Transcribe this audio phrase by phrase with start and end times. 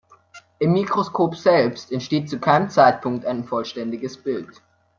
[0.57, 4.63] Im Mikroskop selbst entsteht zu keinem Zeitpunkt ein vollständiges Bild.